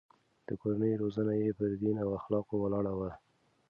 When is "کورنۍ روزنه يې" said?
0.61-1.49